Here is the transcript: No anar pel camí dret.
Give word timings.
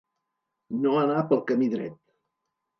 No 0.85 0.95
anar 1.03 1.21
pel 1.33 1.45
camí 1.53 1.71
dret. 1.77 1.99